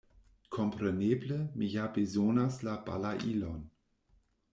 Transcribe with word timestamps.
Kompreneble, 0.55 1.37
mi 1.61 1.69
ja 1.73 1.83
bezonas 1.97 2.57
la 2.69 2.73
balailon. 2.89 3.61